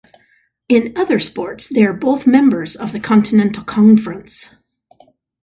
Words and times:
In 0.67 0.97
other 0.97 1.19
sports 1.19 1.67
they 1.67 1.85
are 1.85 1.93
both 1.93 2.25
members 2.25 2.75
of 2.75 2.91
the 2.91 2.99
Centennial 2.99 3.63
Conference. 3.65 4.55